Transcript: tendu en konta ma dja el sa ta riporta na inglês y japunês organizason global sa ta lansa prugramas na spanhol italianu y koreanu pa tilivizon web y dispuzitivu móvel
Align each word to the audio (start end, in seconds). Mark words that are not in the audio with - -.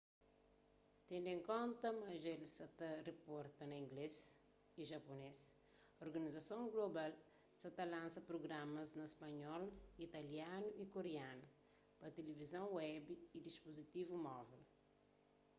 tendu 1.09 1.29
en 1.33 1.41
konta 1.51 1.87
ma 2.01 2.07
dja 2.21 2.31
el 2.37 2.45
sa 2.55 2.65
ta 2.79 2.89
riporta 3.09 3.61
na 3.67 3.77
inglês 3.85 4.15
y 4.81 4.81
japunês 4.91 5.39
organizason 6.05 6.63
global 6.73 7.11
sa 7.61 7.69
ta 7.77 7.83
lansa 7.93 8.27
prugramas 8.29 8.89
na 8.99 9.05
spanhol 9.13 9.63
italianu 10.07 10.67
y 10.83 10.85
koreanu 10.93 11.45
pa 11.99 12.07
tilivizon 12.17 12.65
web 12.79 13.05
y 13.37 13.37
dispuzitivu 13.47 14.15
móvel 14.27 14.61